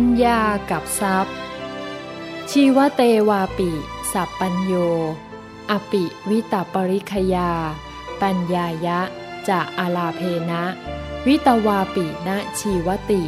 [0.00, 1.36] ปัญญากับทรัพย์
[2.50, 3.70] ชีวเตวาปิ
[4.12, 4.72] สัพปัญโย
[5.70, 7.50] อปิวิตาปริคยา
[8.20, 9.00] ปัญญายะ
[9.48, 10.20] จะอาลาเพ
[10.50, 10.64] นะ
[11.26, 13.22] วิตวาปินะชีวติ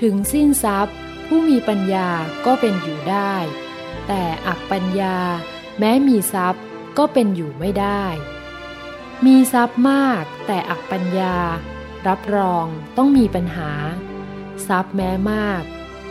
[0.00, 0.96] ถึงสิ้นทรัพย์
[1.26, 2.08] ผู้มีปัญญา
[2.46, 3.34] ก็เป็นอยู่ได้
[4.06, 5.16] แต่อักปัญญา
[5.78, 6.62] แม้มีทรัพย์
[6.98, 8.04] ก็เป็นอยู่ไม่ได้
[9.26, 11.36] มีทรัพย์มากแต่อักปัญญา
[12.08, 13.72] รับรองต้องมีปัญหา
[14.68, 15.62] ทรัพย์แม้มาก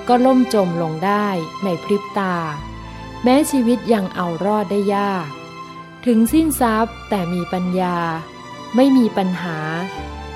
[0.08, 1.28] ก็ล่มจมลงได้
[1.64, 2.36] ในพริบตา
[3.24, 5.28] แม้ชีวิตยังเอารอดได้ยาก
[6.06, 7.98] ถึงสิ้นทรัพย์แต่มีปัญญา
[8.76, 9.58] ไม่มีปัญหา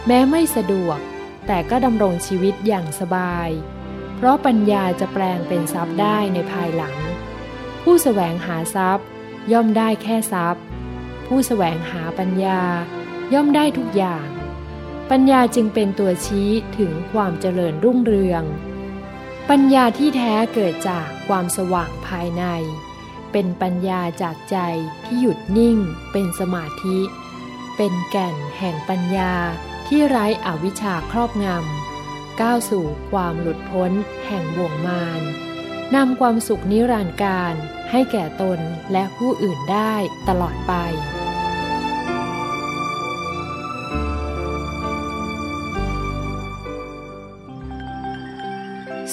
[0.08, 1.00] แม้ไม่สะดวก
[1.48, 3.50] แต่ก็ดำรงชีวิตอย่างสบาย
[4.16, 6.96] เพราะปัญญาจะแปลงเป็นทรัพย์ได้ในภายหลัง
[7.84, 9.08] ผู้แสวงหาทรัพย์
[9.52, 10.64] ย่อมได้แค่ทรัพย์
[11.28, 12.62] ผู้แสวงหาปัญญา
[13.34, 14.26] ย่อมได้ทุกอย่าง
[15.12, 18.44] ปัญญาจึงเป็นตัวชี้ถึงความเจริญรุ่งเรือง
[19.50, 22.44] ปัญญาที่แท้เกิดจากความสว่างภายใน
[23.32, 24.58] เป็นปัญญาจากใจ
[25.06, 25.78] ที่หยุดนิ่ง
[26.12, 27.00] เป็นสมาธิ
[27.78, 29.34] เป็นแก่นแห่งปัญญา
[29.88, 33.92] ที่ไร้อวิชชาครอบงำ ก้าวสู่ความหลุดพ้น
[34.28, 35.22] แห่งบ่วงมาร
[35.96, 37.54] นำความสุขนิรันดร์การ
[37.92, 38.60] ให้แก่ตน
[38.92, 39.94] และผู้อื่นได้
[40.28, 40.74] ตลอดไป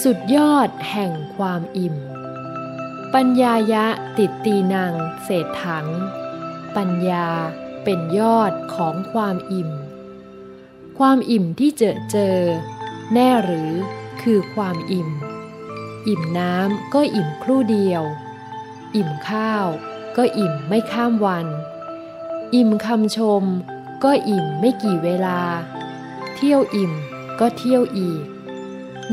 [0.08, 1.96] สุดยอดแห่งความอิ่ม
[3.14, 3.86] ปัญญายะ
[4.18, 4.92] ติดตีนาง
[5.24, 5.88] เศษถัง
[6.76, 7.28] ปัญญา
[7.84, 9.70] เป็นยอดของความอิ่ม
[10.98, 12.38] ความอิ่มที่เจอเจอ
[13.12, 13.72] แน่หรือ
[14.22, 15.10] คือความอิ่ม
[16.08, 18.02] อิ่มน้ำก็อิ่มครู่เดียว
[18.96, 19.66] อิ่มข้าว
[20.16, 21.46] ก็อิ่มไม่ข้ามวัน
[22.54, 23.44] อิ่มคำชม
[24.04, 25.40] ก็อิ่มไม่กี่เวลา
[26.34, 26.92] เที่ยวอิ่ม
[27.40, 28.22] ก็เที่ยวอีก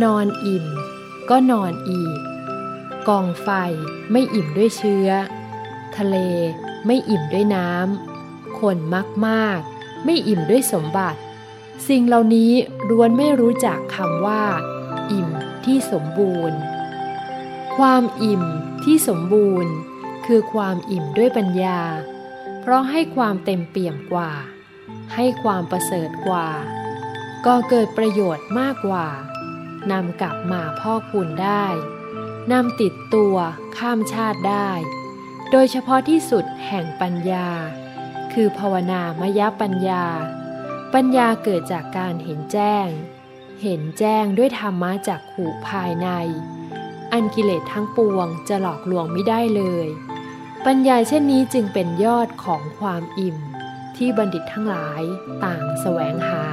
[0.04, 0.66] นอนอิ่ม
[1.34, 2.20] ก็นอนอีก
[3.08, 3.50] กองไฟ
[4.12, 5.10] ไม่อิ่มด้วยเชื้อ
[5.98, 6.16] ทะเล
[6.86, 9.60] ไม่อิ่มด้วยน้ำคนมักมาก
[10.06, 11.20] ไม่อิ่มด้วยสมบัติ
[11.88, 12.52] สิ่งเหล่านี้
[12.90, 14.44] ล้วนไม่รู้จักคำว่า
[15.12, 15.30] อิ่ม
[15.66, 16.60] ที่สมบูรณ์
[17.78, 18.44] ความอิ่ม
[18.84, 19.74] ที่สมบูรณ์
[20.26, 21.82] คือความอิ่มด้วยปัญญา
[22.62, 24.32] เพราะให้ความเต็มเปี่ยมกว่า
[25.16, 26.48] ให้ความประเสริฐกว่า
[27.46, 29.08] ก็เกิดประโยชน์มากกว่า
[29.92, 31.66] นำกลับมาพ่อคุณได้
[32.52, 33.36] นำติดตัว
[33.78, 34.72] ข้ามชาติได้
[35.52, 37.50] โดยเฉพาะที่สุดแห่งปัญญา
[38.34, 40.06] คือภาวนามยปัญญา
[40.94, 42.88] ปัญญาเกิดจากการเห็นแจ้ง
[43.64, 46.10] เห็นแจ้งด้วยธรรมะจากขู่ภายใน
[47.12, 49.88] อันกิเลสทั้งปวงจะหลอกลวงไม่ได้เลย
[50.66, 53.38] ปัญญาเช่นนี้จึงเป็นยอดของความอิ่ม
[53.98, 55.02] ที่บัณฑิตทั้งหลาย
[55.44, 56.46] ต่างแสวงหา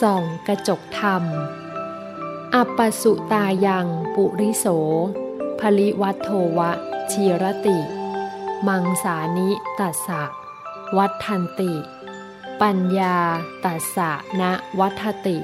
[0.00, 1.22] ส่องกระจกธรรม
[2.54, 4.66] อัปปสุตายังปุริโส
[5.60, 6.70] ภลิวัตโทวะ
[7.10, 7.78] ชีรติ
[8.66, 10.22] มังสานิตัสสะ
[10.96, 11.72] วัฏทันติ
[12.60, 13.16] ปัญญา
[13.64, 14.10] ตัสสะ
[14.40, 15.38] นะวัฏติ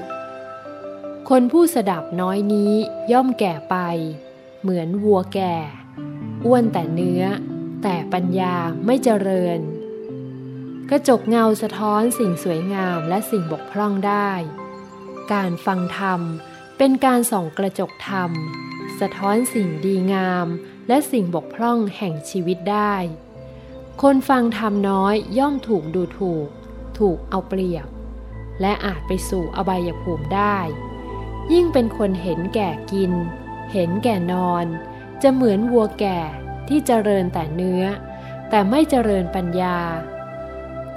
[1.29, 2.73] คนผู้สดับน้อยนี้
[3.11, 3.75] ย่อมแก่ไป
[4.61, 5.55] เหมือนวัวแก่
[6.45, 7.23] อ้วนแต่เนื้อ
[7.83, 9.59] แต่ปัญญาไม่เจริญ
[10.91, 14.31] กระจกเงาสะท้อนสิ่งสวยงามและสิ่งบกพร่องได้
[15.33, 16.21] การฟังธรรม
[16.77, 18.31] เป็นการส่องกระจกธรรม
[18.99, 20.47] สะท้อนสิ่งดีงาม
[20.87, 22.95] และสิ่งบกพร่องแห่งชีวิตได้
[24.01, 26.47] คนฟังธรรมน้อยย่อมถูกดูถูก
[26.97, 27.87] ถูกเอาเปรียบ
[28.61, 30.57] และอาจไปสู่อบายภูมิได้
[31.53, 33.11] ยิ่งเป็นคนเห็นแก่กิน
[33.73, 34.65] เห็นแก่นอน
[35.21, 36.19] จะเหมือนวัวแก่
[36.67, 37.83] ที่เจริญแต่เนื้อ
[38.49, 39.77] แต่ไม่เจริญปัญญา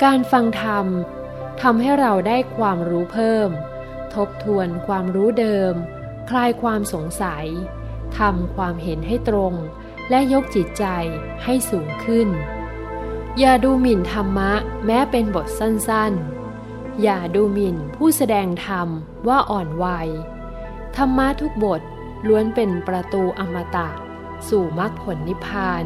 [0.07, 0.87] การฟังธรรม
[1.63, 3.51] ทำให้เราได้ความรู้เพิ่ม
[4.15, 5.75] ทบทวนความรู้เดิม
[6.31, 7.47] คลายความสงสัย
[8.19, 9.55] ทำความเห็นให้ตรง
[10.11, 10.85] และยกจิตใจ
[11.45, 12.29] ให้สูงขึ้น
[13.39, 14.53] อย่าดูหมิ่นธรรมะ
[14.87, 18.89] แม้เป็นบทสั้นๆ อย่าดูหมิ่นผู้แสดงธรรม
[19.29, 20.09] ว่าอ่อนวัย
[20.97, 21.83] ธรรมะทุกบท
[22.29, 23.91] ล้วนเป็นประตูอมตะ
[24.49, 25.85] สู่มรรคผลนิพพาน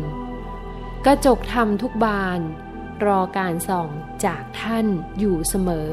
[1.06, 2.40] กระจกธรรมทุกบาน
[3.06, 3.88] รอการส่อง
[4.25, 4.87] จากท่าน
[5.19, 5.91] อยู่เสมอ